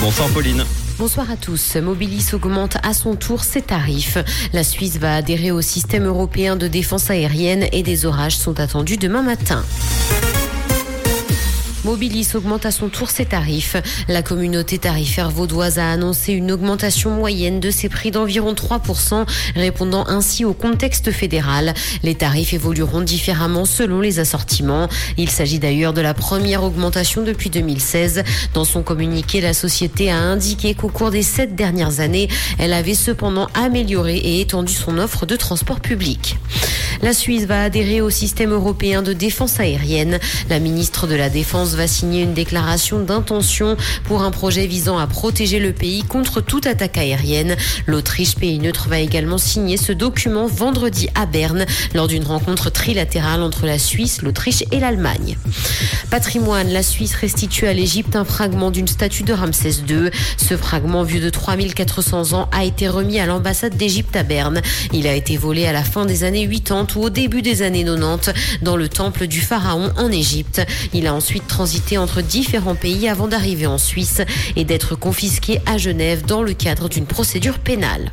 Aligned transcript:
Bonsoir 0.00 0.28
Pauline. 0.30 0.64
Bonsoir 0.98 1.30
à 1.30 1.36
tous. 1.36 1.76
Mobilis 1.76 2.30
augmente 2.32 2.76
à 2.82 2.92
son 2.92 3.14
tour 3.14 3.44
ses 3.44 3.62
tarifs. 3.62 4.18
La 4.52 4.64
Suisse 4.64 4.98
va 4.98 5.14
adhérer 5.14 5.52
au 5.52 5.60
système 5.60 6.06
européen 6.06 6.56
de 6.56 6.66
défense 6.66 7.08
aérienne 7.08 7.66
et 7.70 7.84
des 7.84 8.04
orages 8.04 8.36
sont 8.36 8.58
attendus 8.58 8.96
demain 8.96 9.22
matin. 9.22 9.64
Mobilis 11.84 12.28
augmente 12.34 12.64
à 12.64 12.70
son 12.70 12.88
tour 12.88 13.10
ses 13.10 13.26
tarifs. 13.26 13.76
La 14.08 14.22
communauté 14.22 14.78
tarifaire 14.78 15.30
vaudoise 15.30 15.78
a 15.78 15.90
annoncé 15.90 16.32
une 16.32 16.52
augmentation 16.52 17.10
moyenne 17.10 17.58
de 17.58 17.70
ses 17.70 17.88
prix 17.88 18.12
d'environ 18.12 18.52
3%, 18.52 19.26
répondant 19.56 20.06
ainsi 20.06 20.44
au 20.44 20.52
contexte 20.54 21.10
fédéral. 21.10 21.74
Les 22.04 22.14
tarifs 22.14 22.52
évolueront 22.52 23.00
différemment 23.00 23.64
selon 23.64 24.00
les 24.00 24.20
assortiments. 24.20 24.88
Il 25.16 25.28
s'agit 25.28 25.58
d'ailleurs 25.58 25.92
de 25.92 26.00
la 26.00 26.14
première 26.14 26.62
augmentation 26.62 27.22
depuis 27.22 27.50
2016. 27.50 28.22
Dans 28.54 28.64
son 28.64 28.82
communiqué, 28.82 29.40
la 29.40 29.52
société 29.52 30.10
a 30.10 30.18
indiqué 30.18 30.74
qu'au 30.74 30.88
cours 30.88 31.10
des 31.10 31.22
sept 31.22 31.56
dernières 31.56 31.98
années, 31.98 32.28
elle 32.58 32.72
avait 32.72 32.94
cependant 32.94 33.48
amélioré 33.54 34.16
et 34.16 34.40
étendu 34.40 34.72
son 34.72 34.98
offre 34.98 35.26
de 35.26 35.34
transport 35.34 35.80
public. 35.80 36.36
La 37.02 37.12
Suisse 37.12 37.46
va 37.46 37.64
adhérer 37.64 38.00
au 38.00 38.10
système 38.10 38.52
européen 38.52 39.02
de 39.02 39.12
défense 39.12 39.58
aérienne. 39.58 40.20
La 40.48 40.60
ministre 40.60 41.08
de 41.08 41.16
la 41.16 41.30
Défense 41.30 41.70
va 41.70 41.88
signer 41.88 42.22
une 42.22 42.32
déclaration 42.32 43.00
d'intention 43.00 43.76
pour 44.04 44.22
un 44.22 44.30
projet 44.30 44.68
visant 44.68 44.98
à 44.98 45.08
protéger 45.08 45.58
le 45.58 45.72
pays 45.72 46.04
contre 46.04 46.40
toute 46.40 46.64
attaque 46.68 46.98
aérienne. 46.98 47.56
L'Autriche, 47.86 48.36
pays 48.36 48.60
neutre, 48.60 48.86
va 48.88 49.00
également 49.00 49.36
signer 49.36 49.76
ce 49.76 49.90
document 49.90 50.46
vendredi 50.46 51.08
à 51.16 51.26
Berne 51.26 51.66
lors 51.92 52.06
d'une 52.06 52.22
rencontre 52.22 52.70
trilatérale 52.70 53.42
entre 53.42 53.66
la 53.66 53.80
Suisse, 53.80 54.22
l'Autriche 54.22 54.62
et 54.70 54.78
l'Allemagne. 54.78 55.36
Patrimoine, 56.08 56.72
la 56.72 56.84
Suisse 56.84 57.16
restitue 57.16 57.66
à 57.66 57.72
l'Égypte 57.72 58.14
un 58.14 58.24
fragment 58.24 58.70
d'une 58.70 58.86
statue 58.86 59.24
de 59.24 59.32
Ramsès 59.32 59.82
II. 59.88 60.10
Ce 60.36 60.56
fragment, 60.56 61.02
vieux 61.02 61.20
de 61.20 61.30
3400 61.30 62.34
ans, 62.34 62.48
a 62.52 62.64
été 62.64 62.86
remis 62.88 63.18
à 63.18 63.26
l'ambassade 63.26 63.76
d'Égypte 63.76 64.14
à 64.14 64.22
Berne. 64.22 64.62
Il 64.92 65.08
a 65.08 65.14
été 65.14 65.36
volé 65.36 65.66
à 65.66 65.72
la 65.72 65.82
fin 65.82 66.06
des 66.06 66.22
années 66.22 66.48
80 66.48 66.91
ou 66.91 66.91
au 67.00 67.10
début 67.10 67.42
des 67.42 67.62
années 67.62 67.84
90 67.84 68.32
dans 68.62 68.76
le 68.76 68.88
temple 68.88 69.26
du 69.26 69.40
pharaon 69.40 69.90
en 69.96 70.10
Égypte. 70.10 70.62
Il 70.92 71.06
a 71.06 71.14
ensuite 71.14 71.46
transité 71.46 71.98
entre 71.98 72.22
différents 72.22 72.74
pays 72.74 73.08
avant 73.08 73.28
d'arriver 73.28 73.66
en 73.66 73.78
Suisse 73.78 74.22
et 74.56 74.64
d'être 74.64 74.96
confisqué 74.96 75.60
à 75.66 75.78
Genève 75.78 76.24
dans 76.26 76.42
le 76.42 76.52
cadre 76.52 76.88
d'une 76.88 77.06
procédure 77.06 77.58
pénale. 77.58 78.10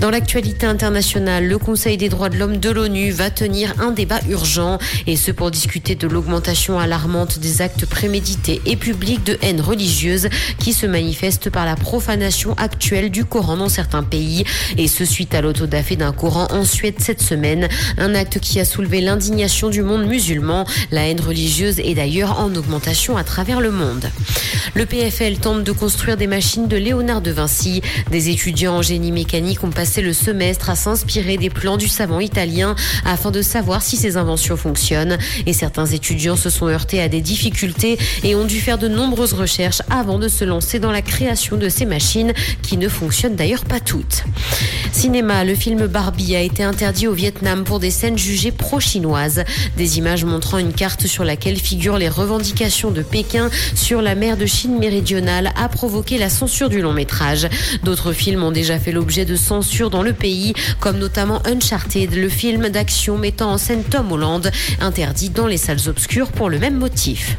Dans 0.00 0.10
l'actualité 0.10 0.66
internationale, 0.66 1.46
le 1.46 1.56
Conseil 1.56 1.96
des 1.96 2.08
droits 2.08 2.28
de 2.28 2.36
l'homme 2.36 2.58
de 2.58 2.68
l'ONU 2.68 3.10
va 3.12 3.30
tenir 3.30 3.74
un 3.80 3.92
débat 3.92 4.20
urgent 4.28 4.78
et 5.06 5.16
ce 5.16 5.30
pour 5.30 5.50
discuter 5.50 5.94
de 5.94 6.08
l'augmentation 6.08 6.78
alarmante 6.78 7.38
des 7.38 7.62
actes 7.62 7.86
prémédités 7.86 8.60
et 8.66 8.76
publics 8.76 9.24
de 9.24 9.38
haine 9.40 9.60
religieuse 9.60 10.28
qui 10.58 10.72
se 10.72 10.86
manifestent 10.86 11.48
par 11.48 11.64
la 11.64 11.76
profanation 11.76 12.54
actuelle 12.54 13.10
du 13.10 13.24
Coran 13.24 13.56
dans 13.56 13.68
certains 13.68 14.02
pays 14.02 14.44
et 14.76 14.88
ce 14.88 15.04
suite 15.04 15.34
à 15.34 15.40
l'autodafé 15.40 15.96
d'un 15.96 16.12
Coran 16.12 16.48
en 16.50 16.64
Suède 16.64 16.96
cette 16.98 17.22
semaine, 17.22 17.68
un 17.96 18.14
acte 18.14 18.40
qui 18.40 18.58
a 18.60 18.64
soulevé 18.64 19.00
l'indignation 19.00 19.70
du 19.70 19.82
monde 19.82 20.06
musulman. 20.06 20.66
La 20.90 21.08
haine 21.08 21.20
religieuse 21.20 21.78
est 21.78 21.94
d'ailleurs 21.94 22.40
en 22.40 22.54
augmentation 22.54 23.16
à 23.16 23.24
travers 23.24 23.60
le 23.60 23.70
monde. 23.70 24.10
Le 24.74 24.86
PFL 24.86 25.38
tente 25.38 25.62
de 25.62 25.72
construire 25.72 26.16
des 26.16 26.26
machines 26.26 26.66
de 26.66 26.76
Léonard 26.76 27.20
de 27.20 27.30
Vinci. 27.30 27.80
Des 28.10 28.28
étudiants 28.28 28.76
en 28.76 28.82
génie 28.82 29.12
mécanique 29.12 29.62
ont 29.62 29.70
passé 29.70 29.83
le 30.02 30.12
semestre 30.12 30.70
à 30.70 30.76
s'inspirer 30.76 31.36
des 31.36 31.50
plans 31.50 31.76
du 31.76 31.88
savant 31.88 32.20
italien 32.20 32.74
afin 33.04 33.30
de 33.30 33.42
savoir 33.42 33.82
si 33.82 33.96
ces 33.96 34.16
inventions 34.16 34.56
fonctionnent. 34.56 35.18
Et 35.46 35.52
certains 35.52 35.86
étudiants 35.86 36.36
se 36.36 36.50
sont 36.50 36.68
heurtés 36.68 37.00
à 37.00 37.08
des 37.08 37.20
difficultés 37.20 37.98
et 38.22 38.34
ont 38.34 38.44
dû 38.44 38.60
faire 38.60 38.78
de 38.78 38.88
nombreuses 38.88 39.34
recherches 39.34 39.82
avant 39.90 40.18
de 40.18 40.28
se 40.28 40.44
lancer 40.44 40.78
dans 40.78 40.90
la 40.90 41.02
création 41.02 41.56
de 41.56 41.68
ces 41.68 41.86
machines 41.86 42.32
qui 42.62 42.76
ne 42.76 42.88
fonctionnent 42.88 43.36
d'ailleurs 43.36 43.64
pas 43.64 43.80
toutes. 43.80 44.24
Cinéma, 44.92 45.44
le 45.44 45.54
film 45.54 45.86
Barbie 45.86 46.36
a 46.36 46.40
été 46.40 46.62
interdit 46.62 47.06
au 47.06 47.12
Vietnam 47.12 47.64
pour 47.64 47.80
des 47.80 47.90
scènes 47.90 48.18
jugées 48.18 48.52
pro-chinoises. 48.52 49.44
Des 49.76 49.98
images 49.98 50.24
montrant 50.24 50.58
une 50.58 50.72
carte 50.72 51.06
sur 51.06 51.24
laquelle 51.24 51.58
figurent 51.58 51.98
les 51.98 52.08
revendications 52.08 52.90
de 52.90 53.02
Pékin 53.02 53.50
sur 53.74 54.02
la 54.02 54.14
mer 54.14 54.36
de 54.36 54.46
Chine 54.46 54.78
méridionale 54.78 55.52
a 55.56 55.68
provoqué 55.68 56.16
la 56.18 56.30
censure 56.30 56.68
du 56.68 56.80
long 56.80 56.92
métrage. 56.92 57.48
D'autres 57.82 58.12
films 58.12 58.42
ont 58.44 58.52
déjà 58.52 58.78
fait 58.78 58.92
l'objet 58.92 59.24
de 59.24 59.36
censure 59.36 59.63
dans 59.90 60.02
le 60.02 60.12
pays, 60.12 60.54
comme 60.78 60.98
notamment 60.98 61.40
Uncharted, 61.46 62.14
le 62.14 62.28
film 62.28 62.68
d'action 62.68 63.16
mettant 63.16 63.52
en 63.52 63.58
scène 63.58 63.82
Tom 63.82 64.12
Holland, 64.12 64.50
interdit 64.80 65.30
dans 65.30 65.46
les 65.46 65.56
salles 65.56 65.88
obscures 65.88 66.30
pour 66.32 66.50
le 66.50 66.58
même 66.58 66.76
motif. 66.76 67.36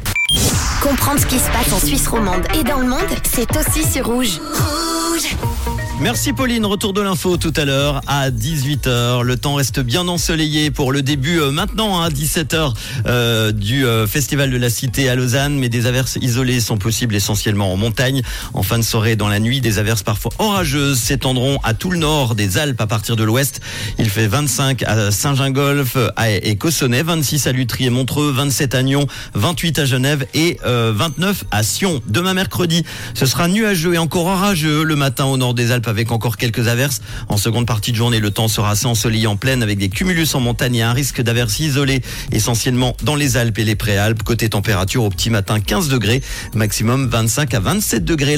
Comprendre 0.82 1.20
ce 1.20 1.26
qui 1.26 1.38
se 1.38 1.50
passe 1.50 1.72
en 1.72 1.78
Suisse 1.78 2.08
romande 2.08 2.44
et 2.58 2.64
dans 2.64 2.80
le 2.80 2.88
monde, 2.88 3.00
c'est 3.22 3.56
aussi 3.56 3.84
sur 3.84 4.06
Rouge. 4.06 4.40
Rouge 4.40 5.75
Merci 5.98 6.34
Pauline, 6.34 6.66
retour 6.66 6.92
de 6.92 7.00
l'info 7.00 7.38
tout 7.38 7.54
à 7.56 7.64
l'heure 7.64 8.02
à 8.06 8.30
18h. 8.30 9.22
Le 9.22 9.36
temps 9.38 9.54
reste 9.54 9.80
bien 9.80 10.06
ensoleillé 10.08 10.70
pour 10.70 10.92
le 10.92 11.00
début 11.00 11.40
euh, 11.40 11.50
maintenant 11.50 12.02
à 12.02 12.10
17h 12.10 12.74
euh, 13.06 13.50
du 13.50 13.86
euh, 13.86 14.06
Festival 14.06 14.50
de 14.50 14.58
la 14.58 14.68
Cité 14.68 15.08
à 15.08 15.14
Lausanne, 15.14 15.58
mais 15.58 15.70
des 15.70 15.86
averses 15.86 16.18
isolées 16.20 16.60
sont 16.60 16.76
possibles 16.76 17.14
essentiellement 17.14 17.72
en 17.72 17.78
montagne. 17.78 18.20
En 18.52 18.62
fin 18.62 18.78
de 18.78 18.84
soirée, 18.84 19.16
dans 19.16 19.28
la 19.28 19.40
nuit, 19.40 19.62
des 19.62 19.78
averses 19.78 20.02
parfois 20.02 20.32
orageuses 20.38 20.98
s'étendront 20.98 21.58
à 21.64 21.72
tout 21.72 21.90
le 21.90 21.98
nord 21.98 22.34
des 22.34 22.58
Alpes 22.58 22.80
à 22.82 22.86
partir 22.86 23.16
de 23.16 23.24
l'ouest. 23.24 23.60
Il 23.98 24.10
fait 24.10 24.26
25 24.26 24.82
à 24.82 25.10
Saint-Gingolf 25.10 25.96
et 26.42 26.56
Cossonay, 26.56 27.04
26 27.04 27.46
à 27.46 27.52
Lutry 27.52 27.86
et 27.86 27.90
Montreux, 27.90 28.30
27 28.32 28.74
à 28.74 28.82
Nyon, 28.82 29.06
28 29.32 29.78
à 29.78 29.84
Genève 29.86 30.26
et 30.34 30.58
29 30.62 31.44
à 31.50 31.62
Sion. 31.62 32.02
Demain 32.06 32.34
mercredi, 32.34 32.84
ce 33.14 33.24
sera 33.24 33.48
nuageux 33.48 33.94
et 33.94 33.98
encore 33.98 34.26
orageux 34.26 34.82
le 34.82 34.94
matin 34.94 35.24
au 35.24 35.38
nord 35.38 35.54
des 35.54 35.72
Alpes 35.72 35.85
avec 35.88 36.10
encore 36.10 36.36
quelques 36.36 36.68
averses. 36.68 37.00
En 37.28 37.36
seconde 37.36 37.66
partie 37.66 37.92
de 37.92 37.96
journée, 37.96 38.20
le 38.20 38.30
temps 38.30 38.48
sera 38.48 38.70
assez 38.70 38.86
ensoleillé 38.86 39.26
en 39.26 39.36
pleine 39.36 39.62
avec 39.62 39.78
des 39.78 39.88
cumulus 39.88 40.34
en 40.34 40.40
montagne 40.40 40.76
et 40.76 40.82
un 40.82 40.92
risque 40.92 41.20
d'averses 41.20 41.60
isolées 41.60 42.02
essentiellement 42.32 42.96
dans 43.02 43.14
les 43.14 43.36
Alpes 43.36 43.58
et 43.58 43.64
les 43.64 43.76
préalpes. 43.76 44.22
Côté 44.22 44.48
température, 44.48 45.04
au 45.04 45.10
petit 45.10 45.30
matin, 45.30 45.60
15 45.60 45.88
degrés, 45.88 46.22
maximum 46.54 47.08
25 47.08 47.54
à 47.54 47.60
27 47.60 48.04
degrés 48.04 48.36